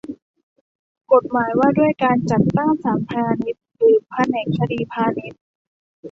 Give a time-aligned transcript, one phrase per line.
[1.11, 5.41] กฎหมายว่าด้วยการจัดตั้งศาลพาณิชย์หรือแผนกคดีพาณิชย์